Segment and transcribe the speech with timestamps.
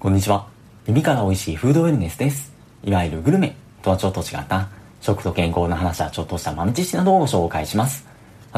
[0.00, 0.46] こんにちは。
[0.86, 2.54] 耳から美味しいフードウェルネスです。
[2.82, 4.70] いわゆるグルメとはちょっと違った
[5.02, 8.06] 食と健康の話はちょっとした豆知識などをご紹介します。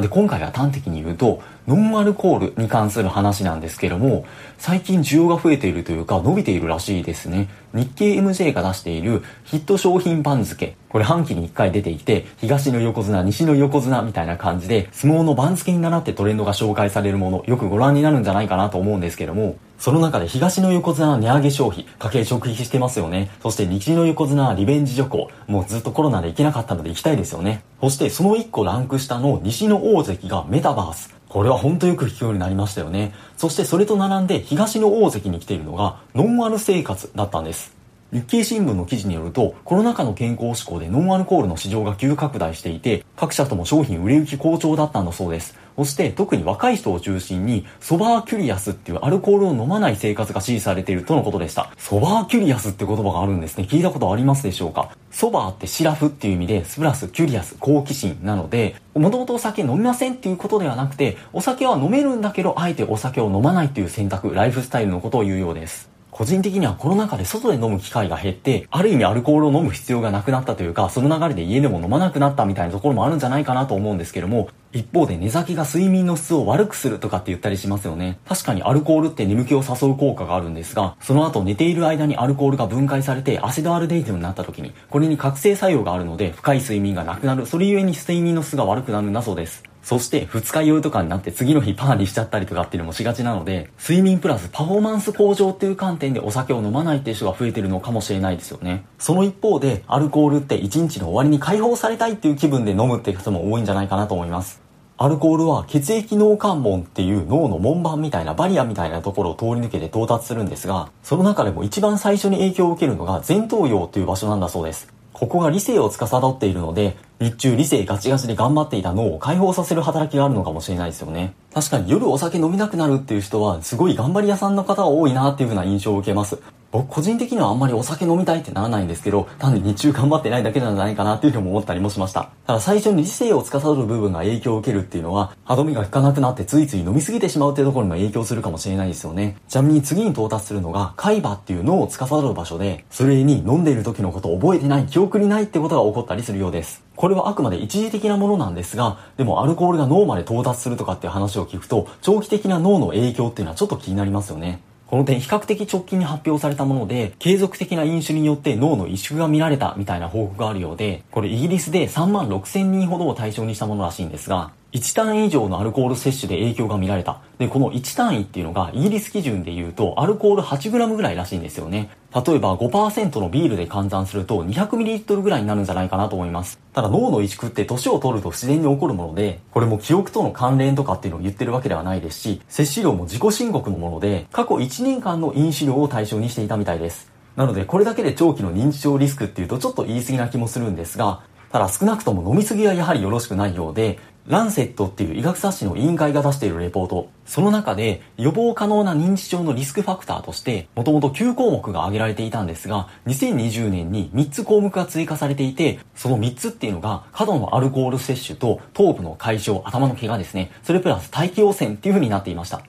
[0.01, 4.25] で、今回は端的に言うと、ノンアルコールに関する話なんですけども、
[4.57, 7.49] 最近需要が増えているというか伸びているらしいですね。
[7.75, 10.77] 日経 MJ が出しているヒット商品番付。
[10.91, 23.33] これ半期に1回出ていて、東の横綱、西の横綱みたいな感じで、相撲の番付に習ってトレンドが紹介されるもの、よくご覧になるんじゃないかなと思うんですけども、その中で東の横綱は値上げ消費、家計直撃してますよね。
[23.43, 25.29] そして西の横綱はリベンジ旅行。
[25.49, 27.65] もうずっとコロナで行けなかったので行きたいですよね。
[27.81, 31.13] そしてその1個ランク下の西の大関がメタバース。
[31.29, 33.13] これは本当よく聞くようになりましたよね。
[33.37, 37.75] そしてそれと並んで東の大関に来ているのがノンアル生活だったんです。
[38.13, 45.57] 日経新聞の記事によると、コロナ禍の健康志向でノンアルコールの市場が急拡大していて、各社とも商品売れ行き好調だったんだそうです。
[45.77, 51.71] そして特に若い人を中心にソバーキュリアスっていうアルコールを飲まない生活が支持されているとのことでした。
[51.79, 53.65] ソバーキュリアスって言葉があるんですね。
[53.65, 54.97] 聞いたことありますでしょうか？
[55.11, 65.92] ソバーってシラフっていう意味で、プラスキュリアス、好奇心なので、もともとお酒飲みませんっていうことではなくて、お酒は飲めるんだけど、あえてお酒を飲まないっていう選択、ライフスタイルのことを言うようです。
[66.13, 78.19] 個人的にはコロナ禍で外で飲む機会が減って、ある意味アルコールを飲む必要がなくなったというか、その流れで家でも飲まなくなったみたいなところもあるんじゃないかなと思うんですけども、一方で寝酒が睡眠の質を悪くするとかって言ったりしますよね。
[78.29, 87.47] 確かにアルコールって眠気を誘う効果があるんですが、その後寝ている間にアルコールが分解されてアシドアルデイドになった時に、これに覚醒作用があるので深い睡眠がなくなる。
[87.47, 89.65] それゆえに睡眠の質が悪くなるんだそうです。
[89.83, 98.85] そして二日酔いとかになって次の日パーにしちゃったりとかっていうのもしがちなので、睡眠プラスパフォーマンス向上っていう観点でお酒を飲まないっていう人が増えてるのかもしれないですよね。
[98.99, 104.63] その一方で、アルコールって一日の終わりに解放されたいっていう気分で飲むっていう人も多いんじゃないかなと思います。
[104.99, 114.93] アルコールは血液脳関門っていう脳の門番みたいなバリアみたいなところを通り抜けて到達するんですが、その中でも一番最初に影響を受けるのが前頭葉という場所なんだそうです。
[115.23, 121.33] ここが理性を司っているので、日中理性ガチガチで頑張っていた脳を解放させる働きがあるのかもしれないですよね。
[121.55, 126.41] 確かに夜お酒飲みなくなるっていう人は、すごい頑張り屋さんの方が多いなっていう風な印象を受けます。
[126.73, 132.31] 僕個人的にはあんまりお酒飲みたいってならないんですけど、単に日中頑張ってないだけなんじゃないかなっていうふうに思ったりもしました。
[132.47, 139.37] ただ最初に理性を司る部分が影響を受けるっていうのは、歯止めが効かなくなってついつい飲みすぎてしまうっていうところにも影響するかもしれないですよね。
[139.49, 146.83] ちなみに次に到達するのが、海馬っていう脳を司る場所で、それに飲んでいる時のことを覚えてない、記憶にないってことが起こったりするようです。
[146.97, 154.63] これはあくまで一時的なものなんですが、でもアルコールが脳まで到達するとかっていう話を聞くと、長期的な脳の影響っていうのはちょっと気になりますよね。
[154.93, 167.21] この点比較的直近に発表されたもので、継続的な飲酒によって脳の萎縮が見られたみたいな報告があるようで、これイギリスで3万6千人ほどを対象にしたものらしいんですが、1単位以上のアルコール摂取で影響が見られた。
[167.37, 171.91] で、この1単位っていうのがイギリス基準で言うとアルコール 8g ぐらいらしいんですよね。
[172.15, 176.59] 例えば5%のビールで換算すると 200ml ぐらいになるんじゃないかなと思います。
[176.73, 187.13] ただ脳の萎縮って年を取ると自然に起こるもので、これも記憶との関連とかっていうのを言ってるわけではないですし、摂取量も自己申告のもので、過去1年間の飲酒量を対象にしていたみたいです。
[187.37, 191.21] なので、これだけで長期の認知症リスクっていうとちょっと言い過ぎな気もするんですが、
[191.53, 210.53] ただ少なくとも飲みすぎはやはりよろしくないようで、ランセットっていう医学雑誌の委員会が出しているレポート、その中で予防可能な認知症のリスクファクターとして、もともと9項目が挙げられていたんですが、2020年に3つ項目が追加されていて、その3つっていうのが、過度のアルコール摂取と頭部の解消、頭の怪我ですね。
[210.63, 212.63] それプラス大気汚染っていう風になっていました。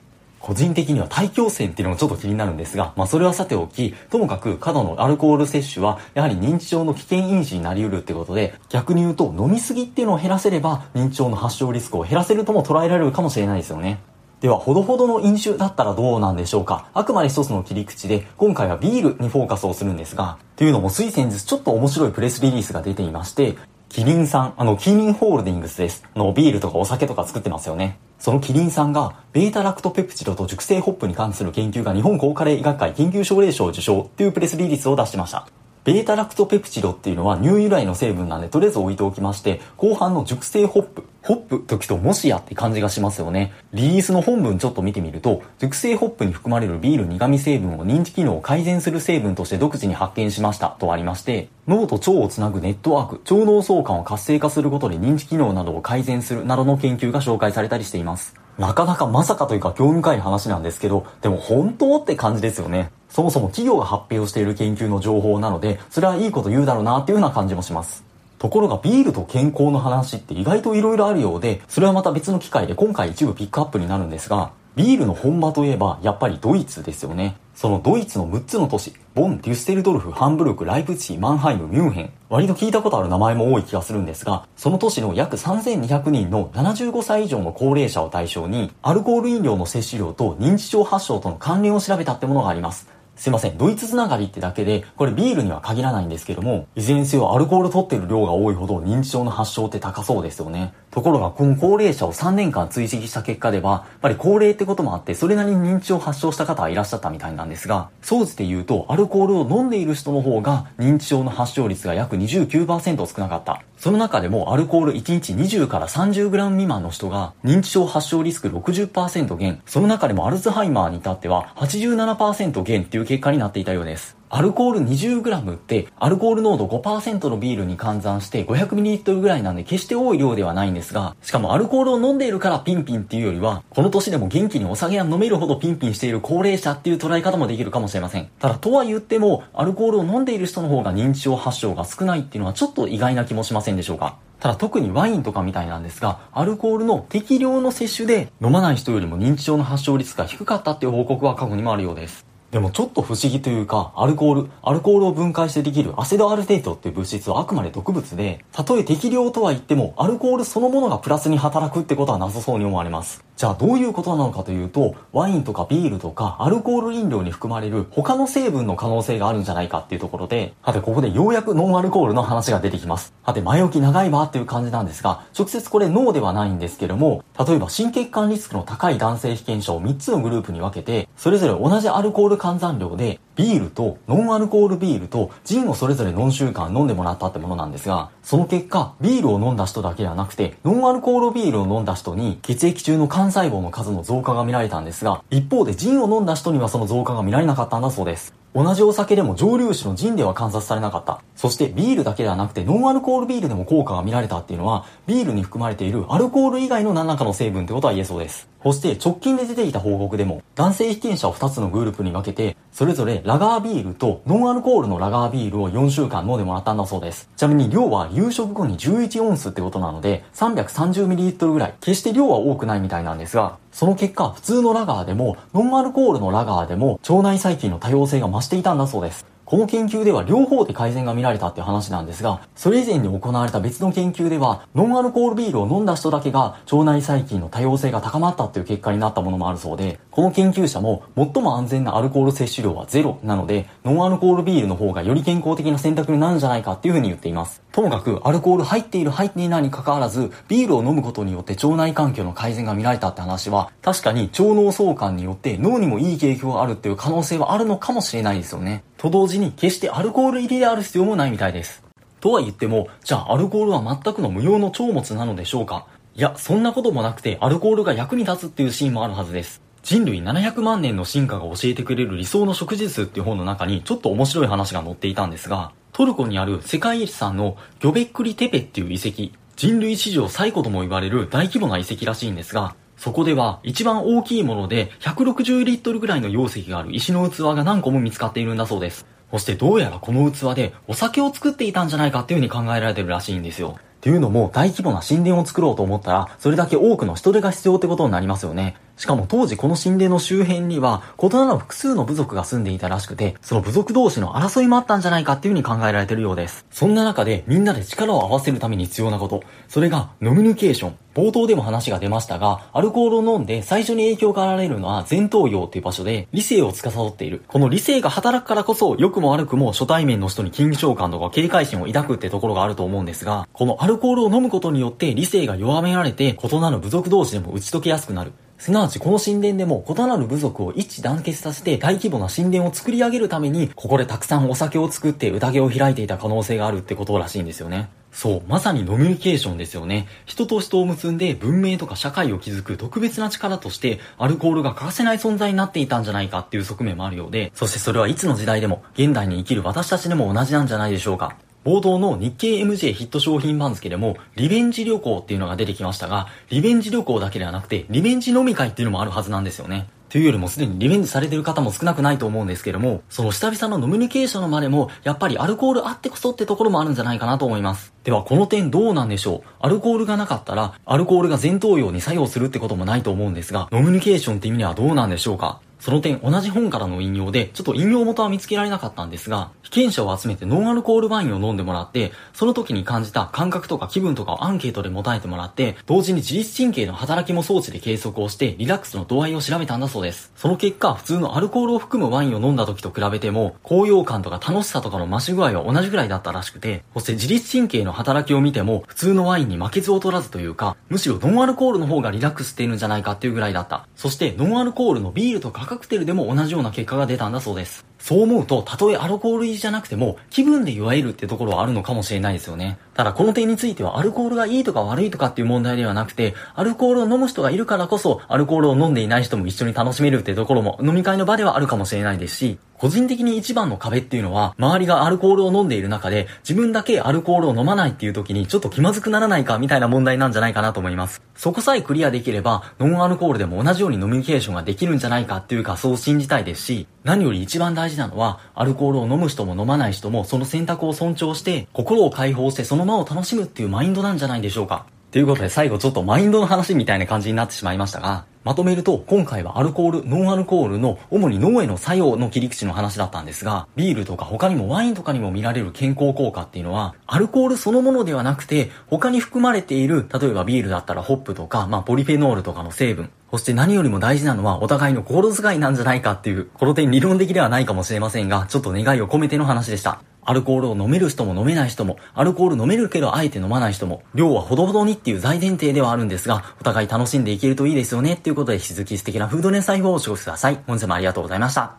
[0.43, 13.99] 個人的には大気汚染っていうのもちょっと気になるんですが、まあそれはさておき、ともかく過度のアルコール摂取は、やはり認知症の危険因子になり得るってことで、逆に言うと飲みすぎっていうのを減らせれば、認知症の発症リスクを減らせるとも捉えられるかもしれないですよね。
[14.41, 23.55] では、ほどほどの飲酒だったらどうなんでしょうかあくまで一つの切り口で、今回はビールにフォーカスをするんですが、というのもつい先日ちょっと面白いプレスリリースが出ていまして、
[23.93, 26.03] キリンさん、あの、キリンホールディングスです。
[26.15, 27.99] の、ビールとかお酒とか作ってますよね。
[28.17, 35.47] そのキリンさんが、ベータラクトペプチドと熟成ホップに関する研究が日本高カレー医学会研究奨励賞を受賞というプレスリリースを出してました。
[35.85, 41.03] ベータラクトペプチドっていうのは乳由来の成分なんでとりあえず置いておきまして、後半の熟成ホップ。
[41.21, 43.53] ホップ時ともしやって感じがしますよね。
[43.73, 58.35] リリースの本文ちょっと見てみると、熟成ホップに含まれるビール苦味成分を認知機能を改善する成分として独自に発見しましたとありまして、脳と腸をつなぐネットワーク、腸脳相関を活性化することで認知機能などを改善するなどの研究が紹介されたりしています。
[58.57, 62.91] なかなかまさかというか興味深い話なんですけど、でも本当って感じですよね。
[63.13, 68.03] そもそも企業が発表している研究の情報なので、それはいいこと言うだろうなっていうような感じもします。
[68.39, 77.35] ところがビールと健康の話って意外と色々あるようで、それはまた別の機会で今回一部ピックアップになるんですが、ビールの本場といえばやっぱりドイツですよね。
[77.53, 82.13] そのドイツの6つの都市、ボン、デュッセルドルフ、ハンブルク、ライプチヒ、マンハイム、ミュンヘン。
[82.29, 92.92] 割と聞いたことある名前も多い気がするんですが、その都市の約3200人の75歳以上の高齢者を対象に、アルコール飲料の摂取量と認知症発症との関連を調べたってものがあります。
[93.15, 100.73] すいません、ドイツつながりってだけで、これビールには限らないんですけども、いずれにせよアルコール取ってる量が多いほど認知症の発症って高そうですよね。
[100.89, 113.61] ところが、この高齢者を3年間追跡した結果では、やっぱり高齢ってこともあって、それなりに認知症を発症した方はいらっしゃったみたいなんですが、総じて言うと、アルコールを飲んでいる人の方が、認知症の発症率が約29%少なかった。
[113.77, 124.22] その中でも、アルコール1日20から 30g 未満の人が、認知症発症リスク60%減、その中でもアルツハイマーに至っては87%減っていう結果になっていたようです。
[124.35, 138.27] アルコール 20g って、アルコール濃度5%のビールに換算して 500ml ぐらいなんで決して多い量ではないんですが、しかもアルコールを飲んでいるからピンピンっていうよりは、この年でも元気にお酒が飲めるほどピンピンしている高齢者っていう捉え方もできるかもしれません。
[138.39, 144.17] ただ、とは言っても、アルコールを飲んでいる人の方が認知症発症が少ないっていうのはちょっと意外な気もしませんでしょうか。
[144.39, 152.32] ただ特にワインとかみたいなんですが、アルコールの適量の摂取で飲まない人よりも認知症の発症率が低かったっていう報告は過去にもあるようです。
[152.53, 163.25] でもちょっと不思議というか、アルコール、アルコールを分解してできるアセドアルデートっていう物質はあくまで毒物で、たとえ適量とは言っても、アルコールそのものがプラスに働くってことはなさそうに思われます。
[163.35, 173.13] じゃあどういうことなのかというと、ワインとかビールとかアルコール飲料に含まれる他の成分の可能性があるんじゃないかっていうところで、はてここでようやくノンアルコールの話が出てきます。
[173.23, 198.33] はて前置き長いわっていう感じなんですが、直接これ脳ではないんですけども、例えば心血管リスクの高い男性被験者を3つのグループに分けて、それぞれ同じアルコール換算量でビールとノンアルコールビールとジンをそれぞれ4週間飲んでもらったってものなんですが、その結果、ビールを飲んだ人だけではなくて、ノンアルコールビールを飲んだ人に血液中の幹細胞の数の増加が見られたんですが、一方でジンを飲んだ人にはその増加が見られなかったんだそうです。
[198.55, 201.21] 同じお酒でも蒸留酒のジンでは観察されなかった。
[201.35, 208.47] そしてビールだけではなくてノンアルコールビールでも効果が見られたっていうのは、ビールに含まれているアルコール以外の何らかの成分ってことは言えそうです。
[208.63, 217.29] そして直近で出ていた報告でも、男性被験者を2つのグループに分けて、それぞれラガービールとノンアルコールのラガービールを4週間飲んでもらったんだそうです。
[217.35, 221.73] ちなみに量は夕食後に11オンスってことなので、330ml ぐらい。
[221.81, 229.32] 決して量は多くないみたいなんですが、その結果、普通のラガーでも、ノンアルコールのラガーでも、腸内細菌の多様性が増していたんだそうです。
[229.45, 247.61] この研究では両方で改善が見られたって話なんですが、それ以前に行われた別の研究では、ノンアルコールビールを飲んだ人だけが腸内細菌の多様性が高まったっていう結果になったものもあるそうで、この研究者も最も安全なアルコール摂取量はゼロなので、ノンアルコールビールの方がより健康的な選択になるんじゃないかっていうふうに言っています。
[247.73, 258.83] ともかく、アルコール入っている入っていないに関わらず、ビールを飲むことによって腸内環境の改善が見られたって話は、確かに腸脳相関によって脳にもいい影響があるっていう可能性はあるのかもしれないですよね。
[259.03, 261.83] と同時に決してアルコール入りである必要もないみたいです。
[262.21, 265.87] とは言っても、じゃあアルコールは全くの無用の長物なのでしょうか？
[266.15, 269.61] いや、そんなこともなくてアルコールが役に立つっていうシーンもあるはずです。
[269.81, 289.05] 人類700万年の進化が教えてくれる理想の食事数っていう本の中にちょっと面白い話が載っていたんですが、トルコにある世界遺産のギョベックリテペっていう遺跡、人類史上最古とも言われる大規模な遺跡らしいんですが、そこでは一番大きいもので160リットルぐらいの容積がある石の器が何個も見つかっているんだそうです。
[289.29, 293.75] そしてどうやらこの器でお酒を作っていたんじゃないかっていう風に考えられてるらしいんですよ。
[293.77, 298.77] っていうのも大規模な神殿を作ろうと思ったら、それだけ多くの人手が必要ってことになりますよね。
[298.95, 306.65] しかも当時この神殿の周辺には異なる複数の部族が住んでいたらしくて、その部族同士の争いもあったんじゃないかっていう風に考えられてるようです。
[306.71, 310.97] そんな中でみんなで力を合わせるために必要なこと、それがノミニケーション。
[311.15, 317.43] 冒頭でも話が出ましたが、アルコールを飲んで最初に影響が現れるのは前頭葉っていう場所で理性を司っている。
[317.47, 328.31] この理性が働くからこそ良くも悪くも初対面の人に緊張感とか警戒心を抱くってところがあると思うんですが、このアルコールを飲むことによって理性が弱められて異なる部族同士でも打ち解けやすくなる。
[328.63, 337.89] すなわちこの神殿でも異なる部族を一致団結させて大規模な神殿を作り上げるために、ここでたくさんお酒を作って宴を開いていた可能性があるってことらしいんですよね。
[338.13, 340.07] そう、まさにノミニケーションですよね。
[340.25, 351.35] 人と人を結んで文明とか社会を築く特別な力として、アルコールが欠かせない存在になっていたんじゃないかっていう側面もあるようで、そしてそれはいつの時代でも、現代に生きる私たちでも同じなんじゃないでしょうか。
[351.65, 359.87] 冒頭の日経 MJ ヒット商品番付でも、リベンジ旅行っていうのが出てきましたが、リベンジ旅行だけではなくて、リベンジ飲み会っていうのもあるはずなんですよね。
[360.09, 367.93] というよりもすでにリベンジされてる方も少なくないと思うんですけども、その久々のノミニケーションのまでも、やっぱりアルコールあってこそってところもあるんじゃないかなと思います。
[368.03, 369.49] ではこの点どうなんでしょう？
[369.59, 375.61] アルコールがなかったら、アルコールが前頭葉に作用するってこともないと思うんですが、ノミニケーションって意味ではどうなんでしょうか？
[375.83, 390.31] その点同じ本からの引用で、ちょっと引用元は見つけられなかったんですが、被験者を集めてノンアルコールワインを飲んでもらって、その時に感じた感覚とか気分とかをアンケートで答えてもらって、同時に自律神経の働きも装置で計測をして、リラックスの度合いを調べたんだそうです。
[390.37, 403.85] その結果、普通のアルコールを含むワインを飲んだ時と比べても、高揚感とか楽しさとかの増し具合は同じぐらいだったらしくて、そして自律神経の働きを見ても、普通のワインに負けず劣らずというか、むしろノンアルコールの方がリラックスしているんじゃないかっていうぐらいだった。
[403.97, 407.83] そして、ノンアルコールのビールとかカクテルでも同じような結果が出たんだそうです。
[408.03, 412.77] そう思うと、たとえアルコール入りじゃなくても、気分で祝えるってところはあるのかもしれないですよね。
[412.95, 431.21] ただこの点については、アルコールがいいとか悪いとかっていう問題ではなくて、アルコールを飲む人がいるからこそ、アルコールを飲んでいない人も一緒に楽しめるってところも、飲み会の場ではあるかもしれないですし、個人的に一番の壁っていうのは、周りがアルコールを飲んでいる中で、自分だけアルコールを飲まないっていう時にちょっと気まずくならないかみたいな問題なんじゃないかなと思います。
[431.37, 444.85] そこさえクリアできれば、ノンアルコールでも同じように飲みニケーションができるんじゃないかっていうかそう信じたいですし、何より一番大事なのは、アルコールを飲む人も飲まない人もその選択を尊重して、心を解放してその場を楽しむっていうマインドなんじゃないでしょうか。
[445.11, 470.03] ということで最後ちょっとマインドの話みたいな感じになってしまいましたが、まとめると、今回はアルコール、ノンアルコールの主に脳への作用の切り口の話だったんですが、ビールとか他にもワインとかにも見られる健康効果っていうのは、アルコールそのものではなくて、他に含まれている、例えばビールだったらホップとか、まあポリフェノールとかの成分、そして何よりも大事なのはお互いの心遣いなんじゃないかっていう、この点理論的ではないかもしれませんが、ちょっと願いを込めての話でした。
[470.21, 480.59] アルコールを飲める人も飲めない人も、アルコール飲めるけどあえて飲まない人も、量はほどほどにっていう大前提ではあるんですが、お互い楽しんでいけるといいですよねっていうことで引き続き素敵なフードネス細胞をお過ごしください。
[480.67, 481.77] 本日もありがとうございました。